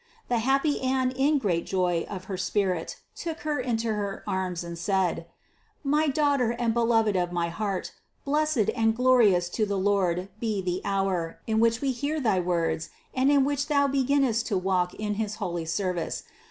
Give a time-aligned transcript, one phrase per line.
[0.29, 4.75] The happy Anne in great joy of her spirit took Her into her arms and
[4.75, 5.27] said:
[5.83, 7.91] "My Daughter and Beloved of my heart,
[8.25, 12.89] blessed and glorious to the Lord be the hour, in which we hear thy words
[13.13, 16.23] and in which Thou beginnest to walk in his holy service.